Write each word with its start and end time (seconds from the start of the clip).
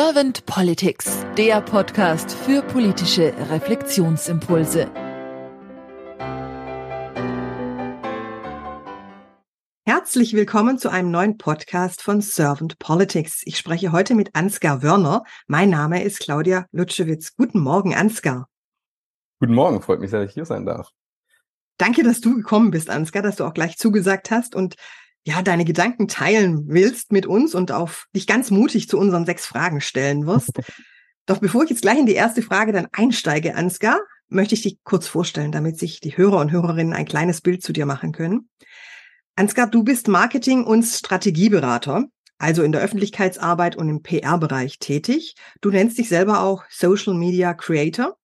Servant 0.00 0.46
Politics, 0.46 1.26
der 1.36 1.60
Podcast 1.60 2.30
für 2.30 2.62
politische 2.62 3.34
Reflexionsimpulse. 3.50 4.88
Herzlich 9.84 10.34
willkommen 10.34 10.78
zu 10.78 10.88
einem 10.88 11.10
neuen 11.10 11.36
Podcast 11.36 12.00
von 12.00 12.20
Servant 12.20 12.78
Politics. 12.78 13.42
Ich 13.44 13.58
spreche 13.58 13.90
heute 13.90 14.14
mit 14.14 14.36
Ansgar 14.36 14.84
Wörner. 14.84 15.24
Mein 15.48 15.70
Name 15.70 16.04
ist 16.04 16.20
Claudia 16.20 16.66
Lutschewitz. 16.70 17.34
Guten 17.34 17.58
Morgen, 17.58 17.96
Ansgar. 17.96 18.48
Guten 19.40 19.54
Morgen, 19.54 19.82
freut 19.82 19.98
mich, 19.98 20.12
dass 20.12 20.28
ich 20.28 20.32
hier 20.32 20.44
sein 20.44 20.64
darf. 20.64 20.90
Danke, 21.76 22.04
dass 22.04 22.20
du 22.20 22.36
gekommen 22.36 22.70
bist, 22.70 22.88
Ansgar, 22.88 23.22
dass 23.22 23.34
du 23.34 23.44
auch 23.44 23.52
gleich 23.52 23.76
zugesagt 23.78 24.30
hast 24.30 24.54
und 24.54 24.76
ja, 25.28 25.42
deine 25.42 25.66
Gedanken 25.66 26.08
teilen 26.08 26.68
willst 26.68 27.12
mit 27.12 27.26
uns 27.26 27.54
und 27.54 27.70
auf 27.70 28.06
dich 28.16 28.26
ganz 28.26 28.50
mutig 28.50 28.88
zu 28.88 28.98
unseren 28.98 29.26
sechs 29.26 29.44
Fragen 29.44 29.82
stellen 29.82 30.26
wirst. 30.26 30.52
Doch 31.26 31.36
bevor 31.36 31.64
ich 31.64 31.70
jetzt 31.70 31.82
gleich 31.82 31.98
in 31.98 32.06
die 32.06 32.14
erste 32.14 32.40
Frage 32.40 32.72
dann 32.72 32.88
einsteige, 32.92 33.54
Ansgar, 33.54 34.00
möchte 34.28 34.54
ich 34.54 34.62
dich 34.62 34.78
kurz 34.84 35.06
vorstellen, 35.06 35.52
damit 35.52 35.78
sich 35.78 36.00
die 36.00 36.16
Hörer 36.16 36.38
und 36.38 36.50
Hörerinnen 36.50 36.94
ein 36.94 37.04
kleines 37.04 37.42
Bild 37.42 37.62
zu 37.62 37.74
dir 37.74 37.84
machen 37.84 38.12
können. 38.12 38.48
Ansgar, 39.36 39.68
du 39.68 39.84
bist 39.84 40.08
Marketing- 40.08 40.64
und 40.64 40.84
Strategieberater, 40.84 42.06
also 42.38 42.62
in 42.62 42.72
der 42.72 42.80
Öffentlichkeitsarbeit 42.80 43.76
und 43.76 43.90
im 43.90 44.02
PR-Bereich 44.02 44.78
tätig. 44.78 45.34
Du 45.60 45.68
nennst 45.70 45.98
dich 45.98 46.08
selber 46.08 46.40
auch 46.40 46.64
Social 46.70 47.12
Media 47.12 47.52
Creator. 47.52 48.16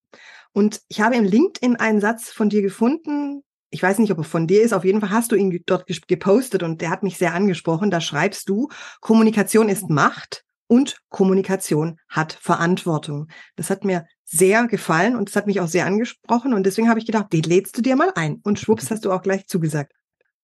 Und 0.52 0.80
ich 0.88 1.02
habe 1.02 1.16
im 1.16 1.24
LinkedIn 1.24 1.76
einen 1.76 2.00
Satz 2.00 2.30
von 2.30 2.48
dir 2.48 2.62
gefunden, 2.62 3.42
ich 3.74 3.82
weiß 3.82 3.98
nicht, 3.98 4.12
ob 4.12 4.18
er 4.18 4.24
von 4.24 4.46
dir 4.46 4.62
ist, 4.62 4.72
auf 4.72 4.84
jeden 4.84 5.00
Fall 5.00 5.10
hast 5.10 5.32
du 5.32 5.36
ihn 5.36 5.60
dort 5.66 5.86
gepostet 6.06 6.62
und 6.62 6.80
der 6.80 6.90
hat 6.90 7.02
mich 7.02 7.18
sehr 7.18 7.34
angesprochen. 7.34 7.90
Da 7.90 8.00
schreibst 8.00 8.48
du, 8.48 8.68
Kommunikation 9.00 9.68
ist 9.68 9.90
Macht 9.90 10.44
und 10.68 10.98
Kommunikation 11.08 11.98
hat 12.08 12.38
Verantwortung. 12.40 13.26
Das 13.56 13.70
hat 13.70 13.84
mir 13.84 14.06
sehr 14.24 14.68
gefallen 14.68 15.16
und 15.16 15.28
das 15.28 15.34
hat 15.34 15.48
mich 15.48 15.60
auch 15.60 15.66
sehr 15.66 15.86
angesprochen 15.86 16.54
und 16.54 16.66
deswegen 16.66 16.88
habe 16.88 17.00
ich 17.00 17.06
gedacht, 17.06 17.32
den 17.32 17.42
lädst 17.42 17.76
du 17.76 17.82
dir 17.82 17.96
mal 17.96 18.12
ein 18.14 18.40
und 18.44 18.60
schwupps 18.60 18.90
hast 18.92 19.04
du 19.04 19.12
auch 19.12 19.22
gleich 19.22 19.48
zugesagt. 19.48 19.92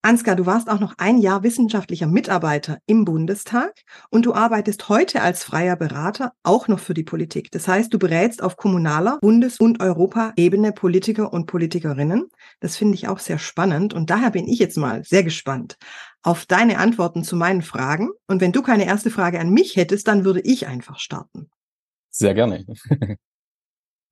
Ansgar, 0.03 0.35
du 0.35 0.47
warst 0.47 0.71
auch 0.71 0.81
noch 0.81 0.95
ein 0.97 1.19
Jahr 1.19 1.43
wissenschaftlicher 1.43 2.07
Mitarbeiter 2.07 2.79
im 2.87 3.05
Bundestag 3.05 3.83
und 4.09 4.25
du 4.25 4.33
arbeitest 4.33 4.89
heute 4.89 5.21
als 5.21 5.45
freier 5.45 5.77
Berater 5.77 6.33
auch 6.43 6.69
noch 6.69 6.79
für 6.79 6.95
die 6.95 7.03
Politik. 7.03 7.51
Das 7.51 7.69
heißt, 7.69 7.93
du 7.93 7.99
berätst 7.99 8.43
auf 8.43 8.57
kommunaler, 8.57 9.19
Bundes- 9.21 9.61
und 9.61 9.83
Europaebene 9.83 10.73
Politiker 10.73 11.35
und 11.35 11.45
Politikerinnen. 11.45 12.29
Das 12.61 12.79
finde 12.79 12.95
ich 12.95 13.09
auch 13.09 13.19
sehr 13.19 13.39
spannend 13.39 13.93
und 13.93 14.09
daher 14.09 14.31
bin 14.31 14.49
ich 14.49 14.59
jetzt 14.59 14.79
mal 14.79 15.05
sehr 15.05 15.23
gespannt 15.23 15.77
auf 16.23 16.47
deine 16.47 16.79
Antworten 16.79 17.23
zu 17.23 17.37
meinen 17.37 17.63
Fragen. 17.63 18.11
Und 18.27 18.41
wenn 18.41 18.53
du 18.53 18.63
keine 18.63 18.87
erste 18.87 19.11
Frage 19.11 19.39
an 19.39 19.51
mich 19.51 19.77
hättest, 19.77 20.09
dann 20.09 20.25
würde 20.25 20.41
ich 20.41 20.67
einfach 20.67 20.99
starten. 20.99 21.51
Sehr 22.11 22.35
gerne. 22.35 22.65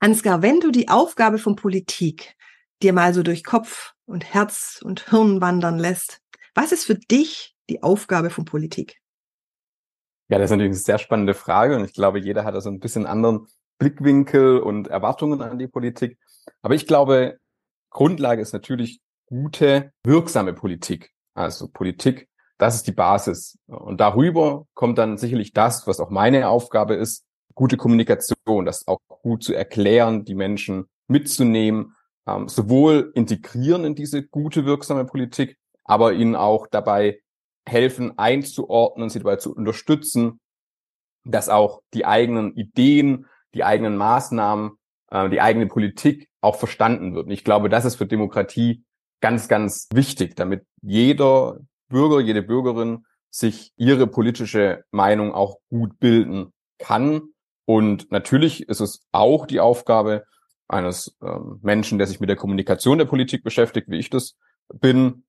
Ansgar, 0.01 0.43
wenn 0.43 0.61
du 0.61 0.71
die 0.71 0.89
Aufgabe 0.89 1.39
von 1.39 1.57
Politik 1.57 2.37
dir 2.83 2.93
mal 2.93 3.15
so 3.15 3.23
durch 3.23 3.45
Kopf 3.45 3.93
und 4.07 4.33
Herz 4.33 4.81
und 4.83 5.11
Hirn 5.11 5.41
wandern 5.41 5.79
lässt. 5.79 6.21
Was 6.55 6.73
ist 6.73 6.85
für 6.85 6.95
dich 6.95 7.55
die 7.69 7.83
Aufgabe 7.83 8.31
von 8.31 8.45
Politik? 8.45 9.01
Ja, 10.29 10.39
das 10.39 10.47
ist 10.47 10.51
natürlich 10.51 10.71
eine 10.71 10.77
sehr 10.77 10.99
spannende 10.99 11.35
Frage 11.35 11.77
und 11.77 11.85
ich 11.85 11.95
glaube, 11.95 12.19
jeder 12.19 12.45
hat 12.45 12.55
da 12.55 12.61
so 12.61 12.71
ein 12.71 12.81
bisschen 12.81 13.07
anderen 13.07 13.47
Blickwinkel 13.79 14.59
und 14.59 14.89
Erwartungen 14.89 15.41
an 15.41 15.59
die 15.59 15.69
Politik. 15.69 16.19
Aber 16.63 16.75
ich 16.75 16.87
glaube, 16.87 17.39
Grundlage 17.91 18.43
ist 18.43 18.53
natürlich 18.53 19.01
gute, 19.27 19.93
wirksame 20.03 20.53
Politik. 20.53 21.13
Also 21.35 21.69
Politik, 21.69 22.29
das 22.59 22.75
ist 22.75 22.87
die 22.87 22.93
Basis. 22.93 23.59
Und 23.67 24.01
darüber 24.01 24.67
kommt 24.75 24.99
dann 24.99 25.17
sicherlich 25.17 25.53
das, 25.53 25.87
was 25.87 26.01
auch 26.01 26.11
meine 26.11 26.49
Aufgabe 26.49 26.95
ist, 26.95 27.25
gute 27.55 27.77
Kommunikation, 27.77 28.67
das 28.67 28.87
auch 28.87 29.01
gut 29.23 29.43
zu 29.45 29.55
erklären, 29.55 30.25
die 30.25 30.35
Menschen 30.35 30.89
mitzunehmen 31.07 31.95
ähm, 32.29 32.49
sowohl 32.49 33.11
integrieren 33.15 33.85
in 33.85 33.95
diese 33.95 34.27
gute, 34.27 34.65
wirksame 34.67 35.05
Politik, 35.05 35.57
aber 35.85 36.13
ihnen 36.13 36.37
auch 36.37 36.67
dabei 36.67 37.21
helfen, 37.67 38.19
einzuordnen, 38.19 39.09
sie 39.09 39.19
dabei 39.19 39.37
zu 39.37 39.55
unterstützen, 39.55 40.41
dass 41.25 41.49
auch 41.49 41.83
die 41.95 42.07
eigenen 42.07 42.55
Ideen, 42.55 43.27
die 43.55 43.65
eigenen 43.65 43.97
Maßnahmen, 43.97 44.73
äh, 45.11 45.29
die 45.31 45.41
eigene 45.41 45.67
Politik 45.67 46.29
auch 46.41 46.57
verstanden 46.57 47.15
wird. 47.15 47.27
Und 47.27 47.33
ich 47.33 47.45
glaube, 47.45 47.69
das 47.69 47.85
ist 47.85 47.97
für 47.97 48.07
Demokratie 48.07 48.85
ganz, 49.21 49.49
ganz 49.49 49.89
wichtig, 49.93 50.37
damit 50.37 50.65
jeder 50.83 51.59
Bürger, 51.89 52.21
jede 52.21 52.43
Bürgerin 52.43 53.05
sich 53.31 53.73
ihre 53.77 54.07
politische 54.07 54.85
Meinung 54.91 55.33
auch 55.33 55.59
gut 55.69 55.99
bilden 55.99 56.53
kann. 56.79 57.23
Und 57.67 58.11
natürlich 58.11 58.69
ist 58.69 58.81
es 58.81 59.07
auch 59.13 59.47
die 59.47 59.61
Aufgabe 59.61 60.25
eines 60.69 61.17
ähm, 61.23 61.59
Menschen, 61.63 61.99
der 61.99 62.07
sich 62.07 62.21
mit 62.21 62.29
der 62.29 62.37
Kommunikation 62.37 62.99
der 62.99 63.07
Politik 63.07 63.43
beschäftigt, 63.43 63.89
wie 63.89 63.99
ich 63.99 64.11
das 64.11 64.37
bin, 64.73 65.25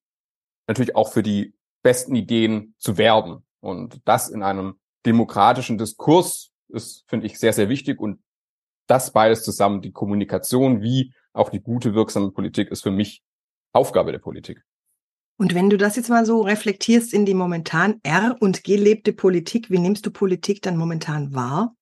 natürlich 0.68 0.96
auch 0.96 1.12
für 1.12 1.24
die 1.24 1.56
besten 1.82 2.16
Ideen 2.16 2.76
zu 2.78 2.98
werben. 2.98 3.46
Und 3.62 4.02
das 4.06 4.30
in 4.30 4.44
einem 4.44 4.80
demokratischen 5.06 5.78
Diskurs 5.78 6.52
ist, 6.68 7.06
finde 7.08 7.26
ich, 7.26 7.40
sehr, 7.40 7.54
sehr 7.54 7.70
wichtig. 7.70 8.00
Und 8.00 8.22
das 8.88 9.12
beides 9.12 9.44
zusammen, 9.44 9.82
die 9.82 9.92
Kommunikation 9.92 10.82
wie 10.82 11.14
auch 11.34 11.50
die 11.50 11.62
gute, 11.62 11.94
wirksame 11.94 12.32
Politik, 12.32 12.70
ist 12.70 12.82
für 12.82 12.92
mich 12.92 13.24
Aufgabe 13.72 14.12
der 14.12 14.20
Politik. 14.20 14.64
Und 15.38 15.56
wenn 15.56 15.70
du 15.70 15.78
das 15.78 15.96
jetzt 15.96 16.10
mal 16.10 16.26
so 16.26 16.42
reflektierst 16.42 17.14
in 17.14 17.26
die 17.26 17.34
momentan 17.34 18.02
R- 18.04 18.36
und 18.42 18.64
gelebte 18.64 19.14
Politik, 19.14 19.70
wie 19.70 19.80
nimmst 19.80 20.06
du 20.06 20.12
Politik 20.12 20.62
dann 20.62 20.76
momentan 20.76 21.34
wahr? 21.34 21.76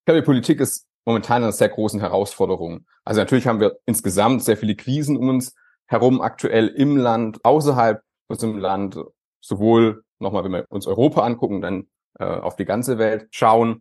Ich 0.00 0.04
glaube, 0.04 0.20
die 0.20 0.26
Politik 0.26 0.60
ist 0.60 0.87
momentan 1.08 1.42
einer 1.42 1.52
sehr 1.52 1.70
großen 1.70 2.00
Herausforderung. 2.00 2.84
Also 3.02 3.22
natürlich 3.22 3.46
haben 3.46 3.60
wir 3.60 3.78
insgesamt 3.86 4.44
sehr 4.44 4.58
viele 4.58 4.76
Krisen 4.76 5.16
um 5.16 5.30
uns 5.30 5.54
herum 5.86 6.20
aktuell 6.20 6.68
im 6.68 6.98
Land, 6.98 7.42
außerhalb 7.46 8.02
unserem 8.28 8.58
Land, 8.58 9.00
sowohl 9.40 10.04
nochmal, 10.18 10.44
wenn 10.44 10.52
wir 10.52 10.66
uns 10.68 10.86
Europa 10.86 11.22
angucken, 11.22 11.62
dann 11.62 11.86
äh, 12.18 12.26
auf 12.26 12.56
die 12.56 12.66
ganze 12.66 12.98
Welt 12.98 13.28
schauen. 13.30 13.80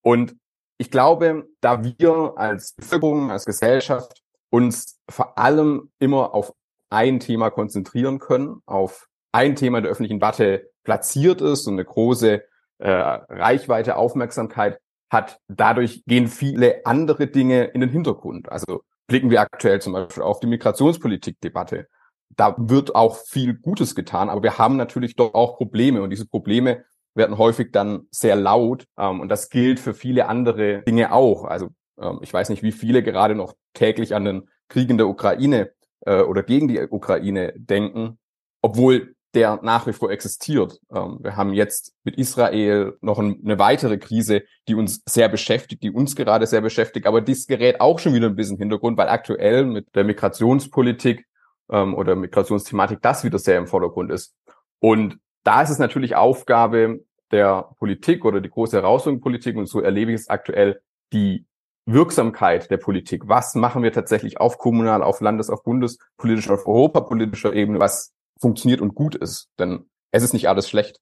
Und 0.00 0.34
ich 0.78 0.90
glaube, 0.90 1.46
da 1.60 1.84
wir 1.84 2.32
als 2.36 2.72
Bevölkerung, 2.72 3.30
als 3.30 3.44
Gesellschaft 3.44 4.22
uns 4.48 4.98
vor 5.10 5.36
allem 5.36 5.92
immer 5.98 6.34
auf 6.34 6.54
ein 6.88 7.20
Thema 7.20 7.50
konzentrieren 7.50 8.18
können, 8.18 8.62
auf 8.64 9.08
ein 9.30 9.56
Thema 9.56 9.82
der 9.82 9.90
öffentlichen 9.90 10.20
Debatte 10.20 10.70
platziert 10.84 11.42
ist 11.42 11.66
und 11.66 11.74
eine 11.74 11.84
große 11.84 12.42
äh, 12.78 12.90
Reichweite, 12.90 13.96
Aufmerksamkeit 13.96 14.78
hat. 15.12 15.38
Dadurch 15.48 16.04
gehen 16.06 16.26
viele 16.26 16.84
andere 16.86 17.26
Dinge 17.26 17.64
in 17.64 17.80
den 17.80 17.90
Hintergrund. 17.90 18.50
Also 18.50 18.82
blicken 19.06 19.30
wir 19.30 19.40
aktuell 19.40 19.80
zum 19.80 19.92
Beispiel 19.92 20.22
auf 20.22 20.40
die 20.40 20.46
Migrationspolitik-Debatte. 20.46 21.86
Da 22.30 22.54
wird 22.56 22.94
auch 22.94 23.16
viel 23.16 23.54
Gutes 23.54 23.94
getan, 23.94 24.30
aber 24.30 24.42
wir 24.42 24.56
haben 24.56 24.76
natürlich 24.76 25.16
doch 25.16 25.34
auch 25.34 25.58
Probleme 25.58 26.02
und 26.02 26.10
diese 26.10 26.26
Probleme 26.26 26.84
werden 27.14 27.36
häufig 27.36 27.72
dann 27.72 28.06
sehr 28.10 28.36
laut 28.36 28.86
ähm, 28.98 29.20
und 29.20 29.28
das 29.28 29.50
gilt 29.50 29.78
für 29.78 29.92
viele 29.92 30.28
andere 30.28 30.82
Dinge 30.82 31.12
auch. 31.12 31.44
Also 31.44 31.68
ähm, 32.00 32.20
ich 32.22 32.32
weiß 32.32 32.48
nicht, 32.48 32.62
wie 32.62 32.72
viele 32.72 33.02
gerade 33.02 33.34
noch 33.34 33.54
täglich 33.74 34.14
an 34.14 34.24
den 34.24 34.48
Krieg 34.68 34.88
in 34.88 34.96
der 34.96 35.08
Ukraine 35.08 35.72
äh, 36.06 36.22
oder 36.22 36.42
gegen 36.42 36.68
die 36.68 36.80
Ukraine 36.80 37.52
denken, 37.56 38.18
obwohl 38.62 39.14
der 39.34 39.60
nach 39.62 39.86
wie 39.86 39.92
vor 39.92 40.10
existiert. 40.10 40.78
Ähm, 40.92 41.18
wir 41.20 41.36
haben 41.36 41.52
jetzt 41.54 41.94
mit 42.04 42.16
Israel 42.16 42.96
noch 43.00 43.18
eine 43.18 43.58
weitere 43.58 43.98
Krise, 43.98 44.42
die 44.68 44.74
uns 44.74 45.02
sehr 45.06 45.28
beschäftigt, 45.28 45.82
die 45.82 45.90
uns 45.90 46.16
gerade 46.16 46.46
sehr 46.46 46.60
beschäftigt, 46.60 47.06
aber 47.06 47.20
dies 47.20 47.46
gerät 47.46 47.80
auch 47.80 47.98
schon 47.98 48.14
wieder 48.14 48.26
ein 48.26 48.36
bisschen 48.36 48.58
Hintergrund, 48.58 48.98
weil 48.98 49.08
aktuell 49.08 49.64
mit 49.64 49.94
der 49.94 50.04
Migrationspolitik 50.04 51.26
ähm, 51.70 51.94
oder 51.94 52.14
Migrationsthematik 52.14 53.00
das 53.00 53.24
wieder 53.24 53.38
sehr 53.38 53.58
im 53.58 53.66
Vordergrund 53.66 54.12
ist. 54.12 54.34
Und 54.78 55.18
da 55.44 55.62
ist 55.62 55.70
es 55.70 55.78
natürlich 55.78 56.14
Aufgabe 56.14 57.00
der 57.30 57.70
Politik 57.78 58.24
oder 58.24 58.40
die 58.40 58.50
große 58.50 58.76
Herausforderung 58.76 59.20
der 59.20 59.24
Politik, 59.24 59.56
und 59.56 59.66
so 59.66 59.80
erlebe 59.80 60.12
ich 60.12 60.20
es 60.20 60.28
aktuell, 60.28 60.82
die 61.12 61.46
Wirksamkeit 61.86 62.70
der 62.70 62.76
Politik. 62.76 63.22
Was 63.26 63.54
machen 63.54 63.82
wir 63.82 63.92
tatsächlich 63.92 64.38
auf 64.38 64.58
kommunal, 64.58 65.02
auf 65.02 65.20
Landes-, 65.20 65.50
auf 65.50 65.64
bundespolitischer, 65.64 66.54
auf 66.54 66.66
europapolitischer 66.66 67.52
Ebene? 67.54 67.80
Was 67.80 68.12
funktioniert 68.42 68.82
und 68.82 68.94
gut 68.94 69.14
ist. 69.14 69.48
Denn 69.58 69.88
es 70.10 70.22
ist 70.22 70.34
nicht 70.34 70.48
alles 70.48 70.68
schlecht. 70.68 71.00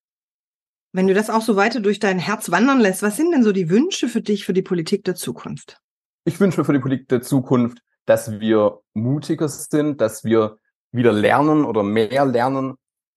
Wenn 0.92 1.06
du 1.06 1.14
das 1.14 1.30
auch 1.30 1.42
so 1.42 1.56
weiter 1.56 1.80
durch 1.80 1.98
dein 1.98 2.18
Herz 2.18 2.50
wandern 2.50 2.80
lässt, 2.80 3.02
was 3.02 3.16
sind 3.16 3.32
denn 3.32 3.42
so 3.42 3.52
die 3.52 3.70
Wünsche 3.70 4.08
für 4.08 4.20
dich 4.20 4.44
für 4.44 4.52
die 4.52 4.62
Politik 4.62 5.04
der 5.04 5.14
Zukunft? 5.14 5.78
Ich 6.24 6.38
wünsche 6.38 6.60
mir 6.60 6.64
für 6.64 6.72
die 6.72 6.80
Politik 6.80 7.08
der 7.08 7.22
Zukunft, 7.22 7.78
dass 8.06 8.40
wir 8.40 8.80
mutiger 8.92 9.48
sind, 9.48 10.00
dass 10.00 10.24
wir 10.24 10.58
wieder 10.92 11.12
lernen 11.12 11.64
oder 11.64 11.82
mehr 11.82 12.24
lernen, 12.24 12.74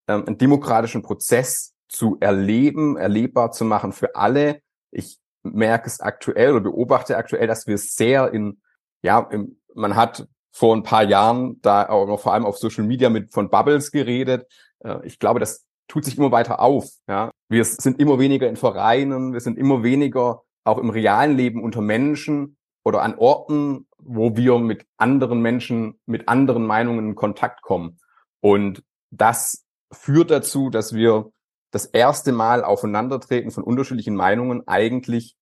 ähm, 0.08 0.26
einen 0.26 0.38
demokratischen 0.38 1.02
Prozess 1.02 1.74
zu 1.90 2.18
erleben, 2.20 2.98
erlebbar 2.98 3.52
zu 3.52 3.66
machen 3.66 3.92
für 3.92 4.16
alle. 4.16 4.62
Ich 4.92 5.20
merke 5.42 5.88
es 5.88 6.00
aktuell 6.00 6.52
oder 6.52 6.62
beobachte 6.62 7.18
aktuell, 7.18 7.48
dass 7.48 7.68
wir 7.68 7.78
sehr 7.78 8.32
in, 8.34 8.62
ja, 9.02 9.20
im, 9.32 9.60
man 9.74 9.96
hat 9.96 10.28
vor 10.54 10.76
ein 10.76 10.84
paar 10.84 11.04
Jahren 11.04 11.60
da 11.62 11.90
auch 11.90 12.20
vor 12.20 12.34
allem 12.34 12.46
auf 12.46 12.58
Social 12.58 12.86
Media 12.86 13.10
mit 13.10 13.34
von 13.34 13.50
Bubbles 13.50 13.92
geredet. 13.92 14.48
Äh, 14.80 15.06
ich 15.06 15.20
glaube, 15.20 15.40
das 15.40 15.66
tut 15.88 16.06
sich 16.06 16.18
immer 16.18 16.32
weiter 16.32 16.60
auf. 16.62 16.90
Ja, 17.08 17.32
wir 17.50 17.66
sind 17.66 18.00
immer 18.00 18.20
weniger 18.20 18.48
in 18.48 18.56
Vereinen, 18.56 19.34
wir 19.34 19.42
sind 19.42 19.58
immer 19.58 19.84
weniger 19.84 20.44
auch 20.64 20.78
im 20.78 20.92
realen 20.92 21.36
Leben 21.36 21.62
unter 21.62 21.82
Menschen 21.82 22.58
oder 22.86 23.02
an 23.02 23.16
Orten, 23.18 23.88
wo 23.98 24.38
wir 24.38 24.60
mit 24.60 24.86
anderen 24.98 25.42
Menschen, 25.42 26.00
mit 26.06 26.30
anderen 26.30 26.66
Meinungen 26.66 27.10
in 27.10 27.16
Kontakt 27.16 27.62
kommen. 27.62 28.00
Und 28.40 28.84
das 29.10 29.66
führt 29.92 30.32
dazu, 30.32 30.70
dass 30.70 30.94
wir 30.94 31.32
das 31.72 31.86
erste 31.86 32.32
Mal 32.32 32.64
Aufeinandertreten 32.64 33.52
von 33.52 33.64
unterschiedlichen 33.64 34.16
Meinungen 34.16 34.68
eigentlich 34.68 35.36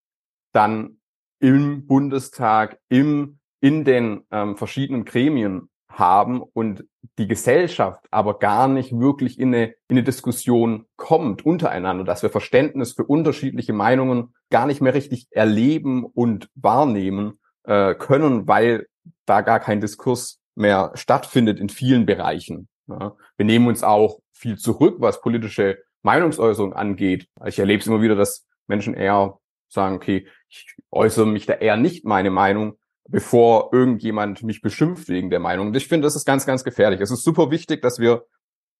dann 0.54 1.02
im 1.40 1.88
Bundestag, 1.88 2.80
im, 2.88 3.40
in 3.62 3.86
den 3.86 4.26
ähm, 4.32 4.58
verschiedenen 4.58 5.06
Gremien 5.06 5.70
haben 5.88 6.42
und 6.42 6.86
die 7.18 7.28
Gesellschaft 7.28 8.06
aber 8.12 8.40
gar 8.40 8.68
nicht 8.68 8.98
wirklich 8.98 9.40
in 9.40 9.54
eine, 9.54 9.66
in 9.88 9.98
eine 9.98 10.04
Diskussion 10.04 10.86
kommt 10.96 11.46
untereinander, 11.46 12.04
dass 12.04 12.24
wir 12.24 12.30
Verständnis 12.30 12.94
für 12.94 13.04
unterschiedliche 13.04 13.74
Meinungen 13.74 14.34
gar 14.50 14.66
nicht 14.66 14.82
mehr 14.82 14.94
richtig 14.94 15.28
erleben 15.32 16.06
und 16.06 16.50
wahrnehmen 16.56 17.40
äh, 17.64 17.94
können, 17.96 18.48
weil 18.48 18.88
da 19.26 19.42
gar 19.42 19.60
kein 19.60 19.82
Diskurs 19.82 20.40
mehr 20.56 20.92
stattfindet 20.96 21.60
in 21.60 21.70
vielen 21.70 22.06
Bereichen. 22.06 22.68
Ja. 22.88 23.16
Wir 23.38 23.46
nehmen 23.46 23.68
uns 23.68 23.84
auch 23.84 24.20
viel 24.32 24.58
zurück, 24.58 24.98
was 25.00 25.22
politische 25.22 25.80
Meinungsäußerung 26.04 26.74
angeht. 26.74 27.28
Ich 27.46 27.60
erlebe 27.60 27.82
es 27.82 27.88
immer 27.88 28.02
wieder, 28.02 28.16
dass 28.16 28.48
Menschen 28.68 28.94
eher 28.94 29.38
sagen, 29.68 29.96
okay, 29.96 30.28
ich 30.50 30.76
äußere 30.90 31.26
mich 31.26 31.46
da 31.46 31.54
eher 31.54 31.78
nicht 31.78 32.06
meine 32.06 32.32
Meinung, 32.32 32.78
bevor 33.12 33.70
irgendjemand 33.74 34.44
mich 34.44 34.62
beschimpft 34.62 35.10
wegen 35.10 35.30
der 35.30 35.40
Meinung. 35.40 35.68
Und 35.68 35.78
ich 35.78 35.88
finde, 35.88 36.06
das 36.06 36.16
ist 36.16 36.26
ganz, 36.26 36.46
ganz 36.46 36.64
gefährlich. 36.64 37.02
Es 37.02 37.12
ist 37.12 37.24
super 37.24 37.52
wichtig, 37.52 37.82
dass 37.82 38.00
wir 38.00 38.26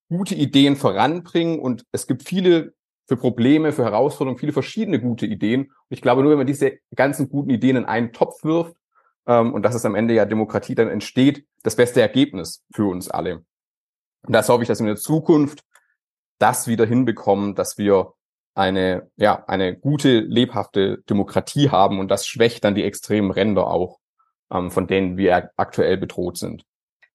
gute 0.10 0.36
Ideen 0.36 0.76
voranbringen 0.76 1.60
und 1.60 1.86
es 1.92 2.08
gibt 2.08 2.24
viele 2.24 2.74
für 3.08 3.18
Probleme, 3.18 3.74
für 3.74 3.84
Herausforderungen, 3.84 4.40
viele 4.40 4.54
verschiedene 4.54 5.00
gute 5.00 5.26
Ideen. 5.26 5.66
Und 5.66 5.74
ich 5.90 6.02
glaube, 6.02 6.22
nur 6.22 6.32
wenn 6.32 6.38
man 6.38 6.48
diese 6.48 6.80
ganzen 6.96 7.30
guten 7.30 7.50
Ideen 7.50 7.76
in 7.76 7.86
einen 7.86 8.14
Topf 8.14 8.44
wirft, 8.44 8.76
ähm, 9.28 9.54
und 9.54 9.64
dass 9.64 9.76
es 9.76 9.86
am 9.86 9.96
Ende 9.96 10.14
ja 10.14 10.26
Demokratie 10.26 10.76
dann 10.76 10.90
entsteht, 10.90 11.46
das 11.64 11.76
beste 11.76 12.02
Ergebnis 12.02 12.64
für 12.74 12.86
uns 12.86 13.10
alle. 13.10 13.46
Und 14.24 14.34
das 14.34 14.50
hoffe 14.50 14.64
ich, 14.64 14.68
dass 14.68 14.80
wir 14.80 14.88
in 14.88 14.96
der 14.96 15.02
Zukunft 15.02 15.64
das 16.40 16.68
wieder 16.68 16.86
hinbekommen, 16.86 17.56
dass 17.56 17.78
wir 17.78 18.14
eine, 18.54 19.10
ja, 19.16 19.46
eine 19.48 19.78
gute, 19.78 20.20
lebhafte 20.20 21.02
Demokratie 21.10 21.70
haben 21.70 22.00
und 22.00 22.10
das 22.10 22.28
schwächt 22.28 22.64
dann 22.64 22.76
die 22.76 22.84
extremen 22.84 23.32
Ränder 23.32 23.68
auch, 23.68 24.00
von 24.52 24.88
denen 24.88 25.18
wir 25.18 25.52
aktuell 25.58 25.98
bedroht 25.98 26.38
sind. 26.38 26.64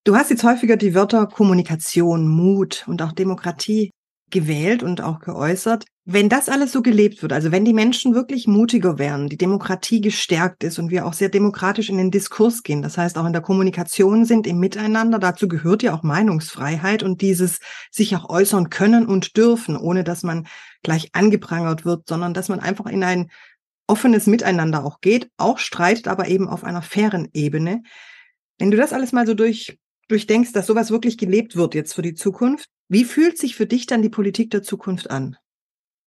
Du 0.05 0.15
hast 0.15 0.31
jetzt 0.31 0.45
häufiger 0.45 0.77
die 0.77 0.95
Wörter 0.95 1.27
Kommunikation, 1.27 2.29
Mut 2.29 2.85
und 2.87 3.03
auch 3.03 3.13
Demokratie 3.13 3.91
gewählt 4.31 4.83
und 4.83 5.03
auch 5.03 5.21
geäußert. 5.21 5.85
Wenn 6.05 6.29
das 6.29 6.49
alles 6.49 6.71
so 6.71 6.83
gelebt 6.83 7.23
wird, 7.23 7.33
also 7.33 7.51
wenn 7.51 7.65
die 7.65 7.73
Menschen 7.73 8.15
wirklich 8.15 8.47
mutiger 8.47 8.99
werden, 8.99 9.29
die 9.29 9.37
Demokratie 9.37 10.01
gestärkt 10.01 10.63
ist 10.63 10.79
und 10.79 10.91
wir 10.91 11.07
auch 11.07 11.13
sehr 11.13 11.29
demokratisch 11.29 11.89
in 11.89 11.99
den 11.99 12.13
Diskurs 12.13 12.63
gehen, 12.63 12.83
das 12.83 12.97
heißt 12.97 13.19
auch 13.19 13.27
in 13.27 13.33
der 13.33 13.43
Kommunikation 13.43 14.25
sind, 14.25 14.47
im 14.47 14.61
Miteinander, 14.61 15.19
dazu 15.19 15.49
gehört 15.49 15.83
ja 15.83 15.95
auch 15.95 16.05
Meinungsfreiheit 16.05 17.03
und 17.03 17.23
dieses 17.23 17.59
sich 17.91 18.15
auch 18.15 18.29
äußern 18.29 18.71
können 18.71 19.07
und 19.07 19.37
dürfen, 19.37 19.77
ohne 19.77 20.05
dass 20.05 20.23
man 20.23 20.47
gleich 20.85 21.11
angeprangert 21.13 21.85
wird, 21.85 22.09
sondern 22.09 22.35
dass 22.35 22.49
man 22.49 22.61
einfach 22.61 22.87
in 22.87 23.03
ein 23.03 23.31
offenes 23.87 24.27
Miteinander 24.27 24.85
auch 24.85 25.01
geht, 25.01 25.31
auch 25.37 25.59
streitet, 25.59 26.09
aber 26.09 26.29
eben 26.29 26.49
auf 26.49 26.65
einer 26.65 26.83
fairen 26.83 27.29
Ebene. 27.33 27.83
Wenn 28.59 28.71
du 28.71 28.77
das 28.77 28.93
alles 28.93 29.13
mal 29.13 29.27
so 29.27 29.35
durch, 29.35 29.79
durchdenkst, 30.09 30.53
dass 30.53 30.67
sowas 30.67 30.91
wirklich 30.91 31.19
gelebt 31.19 31.57
wird 31.57 31.75
jetzt 31.75 31.95
für 31.95 32.03
die 32.03 32.15
Zukunft, 32.15 32.69
wie 32.89 33.05
fühlt 33.05 33.39
sich 33.39 33.57
für 33.57 33.67
dich 33.67 33.87
dann 33.87 34.03
die 34.03 34.09
Politik 34.09 34.51
der 34.51 34.63
Zukunft 34.63 35.11
an? 35.11 35.37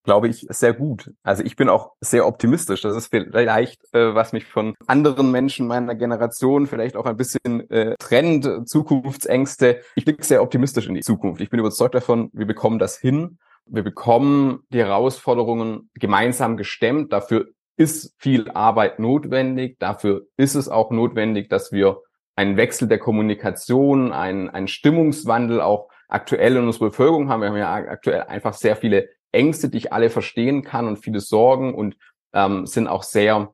Glaube 0.03 0.29
ich 0.29 0.45
sehr 0.49 0.73
gut. 0.73 1.11
Also 1.23 1.43
ich 1.43 1.57
bin 1.57 1.67
auch 1.67 1.91
sehr 1.99 2.25
optimistisch. 2.25 2.81
Das 2.81 2.95
ist 2.95 3.07
vielleicht, 3.07 3.81
äh, 3.93 4.15
was 4.15 4.31
mich 4.31 4.45
von 4.45 4.75
anderen 4.87 5.29
Menschen 5.29 5.67
meiner 5.67 5.93
Generation 5.93 6.67
vielleicht 6.67 6.95
auch 6.95 7.05
ein 7.05 7.17
bisschen 7.17 7.69
äh, 7.69 7.95
trennt, 7.99 8.47
Zukunftsängste. 8.67 9.81
Ich 9.95 10.05
blicke 10.05 10.23
sehr 10.23 10.41
optimistisch 10.41 10.87
in 10.87 10.95
die 10.95 11.01
Zukunft. 11.01 11.41
Ich 11.41 11.49
bin 11.49 11.59
überzeugt 11.59 11.95
davon, 11.95 12.29
wir 12.33 12.47
bekommen 12.47 12.79
das 12.79 12.97
hin. 12.97 13.37
Wir 13.65 13.83
bekommen 13.83 14.63
die 14.69 14.79
Herausforderungen 14.79 15.91
gemeinsam 15.93 16.55
gestemmt. 16.55 17.11
Dafür 17.13 17.49
ist 17.79 18.13
viel 18.17 18.51
Arbeit 18.51 18.99
notwendig. 18.99 19.79
Dafür 19.79 20.27
ist 20.35 20.55
es 20.55 20.67
auch 20.67 20.91
notwendig, 20.91 21.49
dass 21.49 21.71
wir 21.71 22.01
einen 22.35 22.57
Wechsel 22.57 22.89
der 22.89 22.99
Kommunikation, 22.99 24.11
einen, 24.11 24.49
einen 24.49 24.67
Stimmungswandel 24.67 25.61
auch 25.61 25.87
aktuell 26.09 26.57
in 26.57 26.65
unserer 26.65 26.89
Bevölkerung 26.89 27.29
haben. 27.29 27.41
Wir 27.41 27.49
haben 27.49 27.57
ja 27.57 27.73
aktuell 27.73 28.23
einfach 28.23 28.53
sehr 28.53 28.75
viele 28.75 29.07
Ängste, 29.31 29.69
die 29.69 29.77
ich 29.77 29.93
alle 29.93 30.09
verstehen 30.09 30.63
kann 30.63 30.87
und 30.87 30.97
viele 30.97 31.21
Sorgen 31.21 31.73
und 31.73 31.95
ähm, 32.33 32.65
sind 32.65 32.87
auch 32.87 33.03
sehr, 33.03 33.53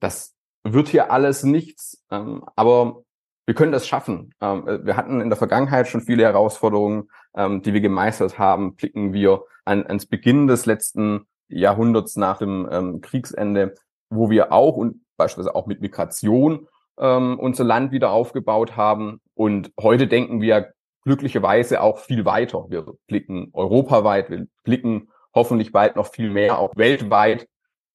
das 0.00 0.34
wird 0.64 0.88
hier 0.88 1.12
alles 1.12 1.44
nichts, 1.44 2.04
ähm, 2.10 2.44
aber 2.56 3.02
wir 3.46 3.54
können 3.54 3.72
das 3.72 3.86
schaffen. 3.86 4.34
Ähm, 4.40 4.80
wir 4.82 4.96
hatten 4.96 5.20
in 5.20 5.30
der 5.30 5.36
Vergangenheit 5.36 5.86
schon 5.86 6.00
viele 6.00 6.24
Herausforderungen, 6.24 7.08
ähm, 7.36 7.62
die 7.62 7.72
wir 7.72 7.80
gemeistert 7.80 8.36
haben. 8.36 8.74
Blicken 8.74 9.12
wir 9.12 9.44
an, 9.64 9.86
ans 9.86 10.06
Beginn 10.06 10.48
des 10.48 10.66
letzten 10.66 11.26
Jahrhunderts 11.50 12.16
nach 12.16 12.38
dem 12.38 12.68
ähm, 12.70 13.00
Kriegsende, 13.00 13.74
wo 14.08 14.30
wir 14.30 14.52
auch 14.52 14.76
und 14.76 15.02
beispielsweise 15.16 15.54
auch 15.54 15.66
mit 15.66 15.80
Migration 15.80 16.68
ähm, 16.98 17.38
unser 17.38 17.64
Land 17.64 17.92
wieder 17.92 18.10
aufgebaut 18.10 18.76
haben. 18.76 19.20
Und 19.34 19.72
heute 19.80 20.06
denken 20.06 20.40
wir 20.40 20.72
glücklicherweise 21.04 21.80
auch 21.80 21.98
viel 21.98 22.24
weiter. 22.24 22.66
Wir 22.68 22.86
blicken 23.06 23.50
europaweit, 23.52 24.30
wir 24.30 24.46
blicken 24.64 25.08
hoffentlich 25.34 25.72
bald 25.72 25.96
noch 25.96 26.06
viel 26.06 26.30
mehr 26.30 26.58
auch 26.58 26.76
weltweit 26.76 27.48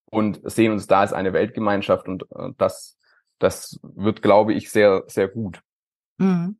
und 0.09 0.39
sehen 0.43 0.71
uns 0.71 0.87
da 0.87 1.01
als 1.01 1.13
eine 1.13 1.33
Weltgemeinschaft 1.33 2.07
und 2.07 2.23
äh, 2.35 2.49
das, 2.57 2.97
das 3.39 3.79
wird, 3.83 4.21
glaube 4.21 4.53
ich, 4.53 4.71
sehr, 4.71 5.03
sehr 5.07 5.27
gut. 5.27 5.61
Mhm. 6.17 6.57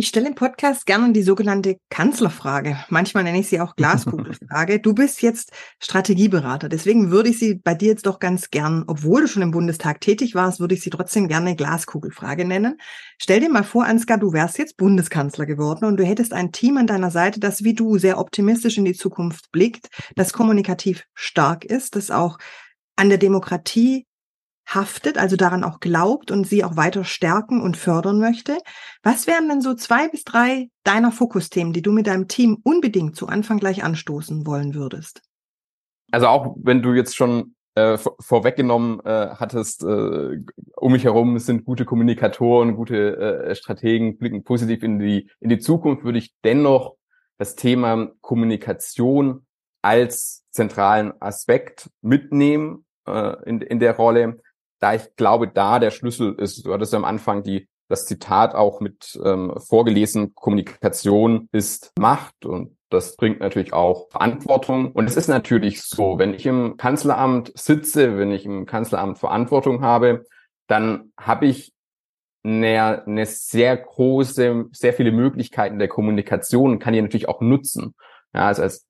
Ich 0.00 0.06
stelle 0.06 0.28
im 0.28 0.36
Podcast 0.36 0.86
gerne 0.86 1.12
die 1.12 1.24
sogenannte 1.24 1.80
Kanzlerfrage. 1.90 2.78
Manchmal 2.88 3.24
nenne 3.24 3.40
ich 3.40 3.48
sie 3.48 3.60
auch 3.60 3.74
Glaskugelfrage. 3.74 4.78
Du 4.78 4.94
bist 4.94 5.22
jetzt 5.22 5.50
Strategieberater. 5.80 6.68
Deswegen 6.68 7.10
würde 7.10 7.30
ich 7.30 7.40
sie 7.40 7.56
bei 7.56 7.74
dir 7.74 7.88
jetzt 7.88 8.06
doch 8.06 8.20
ganz 8.20 8.50
gern, 8.50 8.84
obwohl 8.86 9.22
du 9.22 9.26
schon 9.26 9.42
im 9.42 9.50
Bundestag 9.50 10.00
tätig 10.00 10.36
warst, 10.36 10.60
würde 10.60 10.76
ich 10.76 10.82
sie 10.82 10.90
trotzdem 10.90 11.26
gerne 11.26 11.56
Glaskugelfrage 11.56 12.44
nennen. 12.44 12.78
Stell 13.20 13.40
dir 13.40 13.50
mal 13.50 13.64
vor, 13.64 13.86
Ansgar, 13.86 14.18
du 14.18 14.32
wärst 14.32 14.58
jetzt 14.58 14.76
Bundeskanzler 14.76 15.46
geworden 15.46 15.84
und 15.84 15.96
du 15.96 16.04
hättest 16.04 16.32
ein 16.32 16.52
Team 16.52 16.76
an 16.76 16.86
deiner 16.86 17.10
Seite, 17.10 17.40
das 17.40 17.64
wie 17.64 17.74
du 17.74 17.98
sehr 17.98 18.18
optimistisch 18.18 18.78
in 18.78 18.84
die 18.84 18.94
Zukunft 18.94 19.50
blickt, 19.50 19.88
das 20.14 20.32
kommunikativ 20.32 21.06
stark 21.12 21.64
ist, 21.64 21.96
das 21.96 22.12
auch 22.12 22.38
an 22.94 23.08
der 23.08 23.18
Demokratie 23.18 24.06
haftet, 24.68 25.16
also 25.16 25.36
daran 25.36 25.64
auch 25.64 25.80
glaubt 25.80 26.30
und 26.30 26.46
sie 26.46 26.62
auch 26.62 26.76
weiter 26.76 27.04
stärken 27.04 27.60
und 27.60 27.76
fördern 27.76 28.18
möchte. 28.18 28.58
Was 29.02 29.26
wären 29.26 29.48
denn 29.48 29.62
so 29.62 29.74
zwei 29.74 30.08
bis 30.08 30.24
drei 30.24 30.68
deiner 30.84 31.10
Fokusthemen, 31.10 31.72
die 31.72 31.82
du 31.82 31.90
mit 31.92 32.06
deinem 32.06 32.28
Team 32.28 32.58
unbedingt 32.62 33.16
zu 33.16 33.28
Anfang 33.28 33.58
gleich 33.58 33.82
anstoßen 33.82 34.46
wollen 34.46 34.74
würdest? 34.74 35.22
Also 36.10 36.26
auch 36.26 36.56
wenn 36.58 36.82
du 36.82 36.92
jetzt 36.92 37.16
schon 37.16 37.54
äh, 37.74 37.98
vorweggenommen 38.20 39.00
äh, 39.04 39.28
hattest, 39.36 39.84
äh, 39.84 40.38
um 40.76 40.92
mich 40.92 41.04
herum 41.04 41.38
sind 41.38 41.64
gute 41.64 41.84
Kommunikatoren, 41.84 42.76
gute 42.76 43.16
äh, 43.16 43.54
Strategen, 43.54 44.18
blicken 44.18 44.44
positiv 44.44 44.82
in 44.82 44.98
die, 44.98 45.30
in 45.40 45.48
die 45.48 45.58
Zukunft, 45.58 46.04
würde 46.04 46.18
ich 46.18 46.34
dennoch 46.44 46.96
das 47.38 47.54
Thema 47.54 48.10
Kommunikation 48.20 49.46
als 49.80 50.44
zentralen 50.50 51.12
Aspekt 51.20 51.88
mitnehmen 52.02 52.84
äh, 53.06 53.36
in, 53.44 53.60
in 53.60 53.78
der 53.78 53.96
Rolle 53.96 54.40
da 54.80 54.94
ich 54.94 55.16
glaube, 55.16 55.48
da 55.48 55.78
der 55.78 55.90
Schlüssel 55.90 56.34
ist, 56.34 56.64
du 56.64 56.72
hattest 56.72 56.94
am 56.94 57.04
Anfang 57.04 57.42
die, 57.42 57.68
das 57.88 58.06
Zitat 58.06 58.54
auch 58.54 58.80
mit 58.80 59.18
ähm, 59.24 59.54
vorgelesen, 59.58 60.34
Kommunikation 60.34 61.48
ist 61.52 61.92
Macht 61.98 62.44
und 62.44 62.76
das 62.90 63.16
bringt 63.16 63.40
natürlich 63.40 63.72
auch 63.72 64.08
Verantwortung. 64.10 64.92
Und 64.92 65.06
es 65.06 65.16
ist 65.16 65.28
natürlich 65.28 65.82
so, 65.82 66.18
wenn 66.18 66.32
ich 66.32 66.46
im 66.46 66.76
Kanzleramt 66.76 67.52
sitze, 67.54 68.16
wenn 68.16 68.32
ich 68.32 68.46
im 68.46 68.66
Kanzleramt 68.66 69.18
Verantwortung 69.18 69.82
habe, 69.82 70.24
dann 70.68 71.12
habe 71.18 71.46
ich 71.46 71.72
eine, 72.44 73.04
eine 73.04 73.26
sehr 73.26 73.76
große, 73.76 74.66
sehr 74.72 74.92
viele 74.94 75.12
Möglichkeiten 75.12 75.78
der 75.78 75.88
Kommunikation 75.88 76.78
kann 76.78 76.94
die 76.94 77.02
natürlich 77.02 77.28
auch 77.28 77.40
nutzen. 77.40 77.94
Ja, 78.32 78.46
also 78.46 78.62
als 78.62 78.86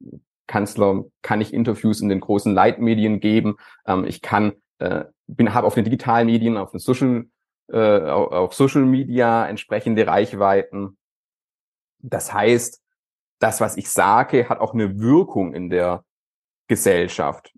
Kanzler 0.47 1.05
kann 1.23 1.41
ich 1.41 1.53
Interviews 1.53 2.01
in 2.01 2.09
den 2.09 2.21
großen 2.21 2.55
Leitmedien 2.55 3.21
geben. 3.21 3.57
Ähm, 3.87 4.05
ich 4.05 4.23
kann 4.23 4.53
äh, 4.79 5.05
bin 5.29 5.55
habe 5.55 5.67
auf 5.67 5.75
den 5.75 5.85
digitalen 5.85 6.27
Medien, 6.27 6.57
auf 6.57 6.73
den 6.73 6.81
Social, 6.81 7.27
äh, 7.69 8.01
auf 8.11 8.55
Social 8.55 8.85
Media 8.85 9.47
entsprechende 9.47 10.07
Reichweiten. 10.07 10.99
Das 12.01 12.33
heißt, 12.33 12.83
das, 13.39 13.61
was 13.61 13.77
ich 13.77 13.91
sage, 13.91 14.49
hat 14.49 14.59
auch 14.59 14.75
eine 14.75 14.99
Wirkung 14.99 15.55
in 15.55 15.71
der 15.71 16.05
Gesellschaft. 16.67 17.53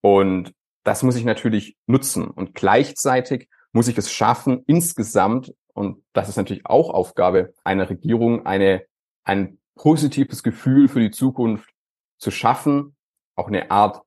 Und 0.00 0.54
das 0.84 1.02
muss 1.02 1.16
ich 1.16 1.24
natürlich 1.24 1.76
nutzen. 1.86 2.28
Und 2.28 2.54
gleichzeitig 2.54 3.48
muss 3.72 3.88
ich 3.88 3.98
es 3.98 4.12
schaffen, 4.12 4.62
insgesamt, 4.66 5.54
und 5.74 6.04
das 6.12 6.28
ist 6.28 6.36
natürlich 6.36 6.66
auch 6.66 6.90
Aufgabe 6.90 7.52
einer 7.64 7.90
Regierung, 7.90 8.46
eine, 8.46 8.84
ein 9.24 9.58
positives 9.74 10.42
Gefühl 10.42 10.88
für 10.88 11.00
die 11.00 11.10
Zukunft 11.10 11.70
zu 12.18 12.30
schaffen, 12.30 12.96
auch 13.34 13.48
eine 13.48 13.70
Art 13.70 14.02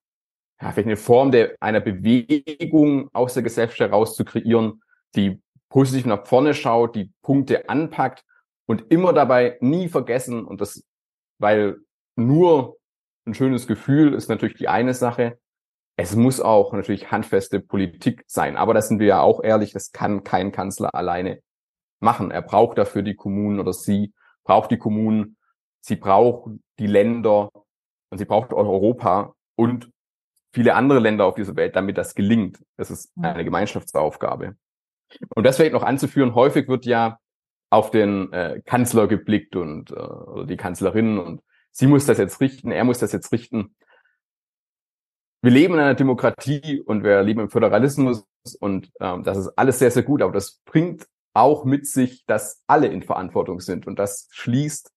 ja, 0.62 0.72
vielleicht 0.72 0.88
eine 0.88 0.98
Form 0.98 1.32
der, 1.32 1.56
einer 1.60 1.80
Bewegung 1.80 3.10
aus 3.13 3.34
der 3.34 3.44
Gesellschaft 3.44 3.80
heraus 3.80 4.15
zu 4.15 4.24
kreieren, 4.24 4.82
die 5.15 5.41
positiv 5.70 6.06
nach 6.06 6.27
vorne 6.27 6.53
schaut, 6.53 6.96
die 6.96 7.12
Punkte 7.22 7.68
anpackt 7.70 8.24
und 8.68 8.91
immer 8.91 9.13
dabei 9.13 9.58
nie 9.62 9.89
vergessen 9.89 10.46
und 10.46 10.62
das, 10.62 10.84
weil 11.39 11.77
nur 12.15 12.77
ein 13.25 13.34
schönes 13.34 13.68
Gefühl 13.68 14.13
ist 14.13 14.30
natürlich 14.30 14.58
die 14.58 14.68
eine 14.68 14.94
Sache. 14.94 15.39
Es 15.98 16.15
muss 16.15 16.39
auch 16.39 16.74
natürlich 16.74 17.12
handfeste 17.12 17.60
Politik 17.60 18.24
sein. 18.27 18.58
Aber 18.58 18.74
da 18.74 18.82
sind 18.82 19.00
wir 19.00 19.08
ja 19.08 19.22
auch 19.22 19.44
ehrlich, 19.44 19.72
das 19.72 19.91
kann 19.91 20.24
kein 20.24 20.51
Kanzler 20.51 20.96
alleine 20.96 21.41
machen. 22.00 22.32
Er 22.32 22.41
braucht 22.41 22.77
dafür 22.77 23.03
die 23.03 23.15
Kommunen 23.15 23.60
oder 23.60 23.74
sie 23.74 24.13
braucht 24.44 24.72
die 24.72 24.77
Kommunen, 24.77 25.38
sie 25.80 25.96
braucht 25.96 26.51
die 26.80 26.88
Länder 26.88 27.50
und 28.10 28.18
sie 28.18 28.25
braucht 28.25 28.53
Europa 28.53 29.34
und 29.56 29.90
viele 30.53 30.75
andere 30.75 31.00
Länder 31.00 31.25
auf 31.25 31.36
dieser 31.36 31.55
Welt, 31.55 31.75
damit 31.75 31.98
das 31.98 32.15
gelingt. 32.15 32.60
Das 32.77 32.91
ist 32.91 33.12
eine 33.22 33.43
Gemeinschaftsaufgabe. 33.43 34.55
Und 35.36 35.43
das 35.43 35.58
vielleicht 35.58 35.74
noch 35.74 35.84
anzuführen, 35.84 36.36
häufig 36.36 36.67
wird 36.67 36.86
ja 36.86 37.20
auf 37.70 37.89
den 37.89 38.31
äh, 38.34 38.62
Kanzler 38.65 39.08
geblickt 39.08 39.55
und 39.55 39.91
äh, 39.91 39.96
oder 39.96 40.46
die 40.46 40.58
Kanzlerin 40.58 41.17
und 41.17 41.41
sie 41.72 41.88
muss 41.88 42.05
das 42.05 42.17
jetzt 42.17 42.41
richten, 42.41 42.72
er 42.72 42.84
muss 42.84 43.00
das 43.00 43.13
jetzt 43.13 43.31
richten. 43.31 43.75
Wir 45.41 45.51
leben 45.51 45.74
in 45.74 45.79
einer 45.79 45.96
Demokratie 45.96 46.81
und 46.81 47.03
wir 47.03 47.24
leben 47.24 47.39
im 47.39 47.50
Föderalismus 47.50 48.25
und 48.60 48.91
ähm, 49.00 49.24
das 49.24 49.38
ist 49.38 49.48
alles 49.58 49.79
sehr, 49.79 49.89
sehr 49.89 50.03
gut, 50.03 50.22
aber 50.22 50.34
das 50.34 50.62
bringt 50.65 51.08
auch 51.34 51.63
mit 51.63 51.88
sich, 51.88 52.25
dass 52.25 52.62
alle 52.67 52.88
in 52.88 53.03
Verantwortung 53.03 53.62
sind 53.62 53.88
und 53.88 53.98
das 53.98 54.27
schließt 54.31 54.91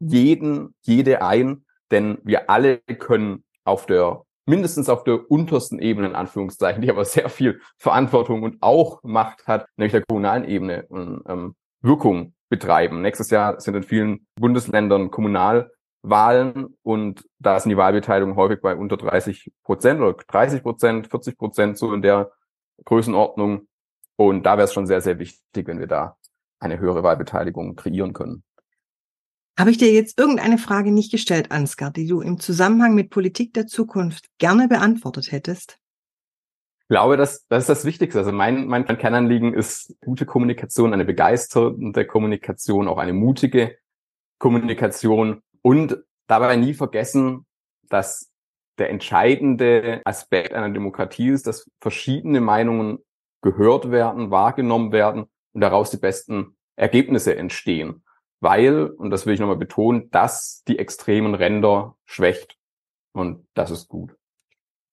jeden, 0.00 0.74
jede 0.82 1.22
ein, 1.22 1.64
denn 1.92 2.18
wir 2.24 2.50
alle 2.50 2.78
können 2.78 3.44
auf 3.64 3.86
der 3.86 4.25
mindestens 4.46 4.88
auf 4.88 5.04
der 5.04 5.30
untersten 5.30 5.78
Ebene, 5.78 6.08
in 6.08 6.14
Anführungszeichen, 6.14 6.82
die 6.82 6.90
aber 6.90 7.04
sehr 7.04 7.28
viel 7.28 7.60
Verantwortung 7.76 8.42
und 8.42 8.62
auch 8.62 9.02
Macht 9.02 9.46
hat, 9.46 9.66
nämlich 9.76 9.92
der 9.92 10.04
kommunalen 10.06 10.44
Ebene, 10.44 10.86
ähm, 10.90 11.54
Wirkung 11.82 12.34
betreiben. 12.48 13.02
Nächstes 13.02 13.30
Jahr 13.30 13.60
sind 13.60 13.74
in 13.74 13.82
vielen 13.82 14.26
Bundesländern 14.36 15.10
Kommunalwahlen 15.10 16.76
und 16.82 17.24
da 17.38 17.56
ist 17.56 17.66
die 17.66 17.76
Wahlbeteiligung 17.76 18.36
häufig 18.36 18.60
bei 18.60 18.74
unter 18.74 18.96
30 18.96 19.52
Prozent 19.62 20.00
oder 20.00 20.14
30 20.14 20.62
Prozent, 20.62 21.08
40 21.08 21.36
Prozent, 21.36 21.78
so 21.78 21.92
in 21.92 22.02
der 22.02 22.30
Größenordnung. 22.84 23.68
Und 24.16 24.44
da 24.44 24.56
wäre 24.56 24.64
es 24.64 24.72
schon 24.72 24.86
sehr, 24.86 25.00
sehr 25.00 25.18
wichtig, 25.18 25.66
wenn 25.66 25.78
wir 25.78 25.86
da 25.86 26.16
eine 26.58 26.78
höhere 26.78 27.02
Wahlbeteiligung 27.02 27.76
kreieren 27.76 28.12
können. 28.12 28.42
Habe 29.58 29.70
ich 29.70 29.78
dir 29.78 29.90
jetzt 29.90 30.18
irgendeine 30.18 30.58
Frage 30.58 30.92
nicht 30.92 31.10
gestellt, 31.10 31.50
Ansgar, 31.50 31.90
die 31.90 32.06
du 32.06 32.20
im 32.20 32.38
Zusammenhang 32.38 32.94
mit 32.94 33.08
Politik 33.08 33.54
der 33.54 33.66
Zukunft 33.66 34.26
gerne 34.36 34.68
beantwortet 34.68 35.32
hättest? 35.32 35.78
Ich 36.82 36.88
glaube, 36.88 37.16
das, 37.16 37.46
das 37.48 37.64
ist 37.64 37.68
das 37.70 37.84
Wichtigste. 37.86 38.18
Also 38.18 38.32
mein, 38.32 38.66
mein 38.66 38.86
Kernanliegen 38.86 39.54
ist 39.54 39.96
gute 40.04 40.26
Kommunikation, 40.26 40.92
eine 40.92 41.06
begeisternde 41.06 42.06
Kommunikation, 42.06 42.86
auch 42.86 42.98
eine 42.98 43.14
mutige 43.14 43.78
Kommunikation 44.38 45.42
und 45.62 45.96
dabei 46.26 46.56
nie 46.56 46.74
vergessen, 46.74 47.46
dass 47.88 48.30
der 48.78 48.90
entscheidende 48.90 50.02
Aspekt 50.04 50.52
einer 50.52 50.68
Demokratie 50.68 51.30
ist, 51.30 51.46
dass 51.46 51.70
verschiedene 51.80 52.42
Meinungen 52.42 52.98
gehört 53.40 53.90
werden, 53.90 54.30
wahrgenommen 54.30 54.92
werden 54.92 55.24
und 55.54 55.60
daraus 55.62 55.90
die 55.90 55.96
besten 55.96 56.56
Ergebnisse 56.76 57.36
entstehen 57.36 58.02
weil, 58.40 58.86
und 58.86 59.10
das 59.10 59.26
will 59.26 59.34
ich 59.34 59.40
nochmal 59.40 59.56
betonen, 59.56 60.10
das 60.10 60.62
die 60.68 60.78
extremen 60.78 61.34
Ränder 61.34 61.96
schwächt. 62.04 62.56
Und 63.12 63.46
das 63.54 63.70
ist 63.70 63.88
gut. 63.88 64.14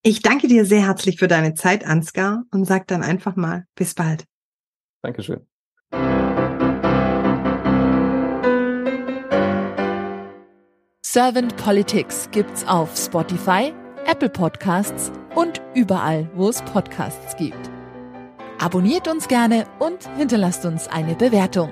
Ich 0.02 0.22
danke 0.22 0.48
dir 0.48 0.66
sehr 0.66 0.82
herzlich 0.82 1.18
für 1.18 1.28
deine 1.28 1.54
Zeit, 1.54 1.86
Ansgar, 1.86 2.44
und 2.52 2.66
sag 2.66 2.88
dann 2.88 3.04
einfach 3.04 3.36
mal 3.36 3.66
bis 3.76 3.94
bald. 3.94 4.26
Dankeschön. 5.02 5.48
Servant 11.06 11.56
Politics 11.58 12.28
gibt's 12.32 12.68
auf 12.68 12.98
Spotify, 12.98 13.72
Apple 14.08 14.30
Podcasts 14.30 15.12
und 15.36 15.62
überall, 15.76 16.30
wo 16.34 16.50
es 16.50 16.62
Podcasts 16.64 17.38
gibt. 17.38 17.70
Abonniert 18.60 19.08
uns 19.08 19.28
gerne 19.28 19.68
und 19.80 20.08
hinterlasst 20.18 20.66
uns 20.66 20.88
eine 20.88 21.16
Bewertung. 21.16 21.72